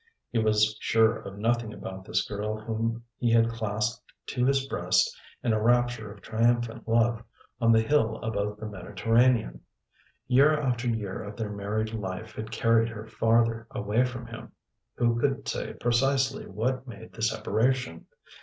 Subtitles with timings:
[0.31, 5.15] He was sure of nothing about this girl whom he had clasped to his breast
[5.43, 7.21] in a rapture of triumphant love,
[7.61, 9.61] on the hill above the Mediterranean.
[10.25, 14.53] Year after year of their married life had carried her farther away from him.
[14.95, 18.07] Who could say precisely what made the separation?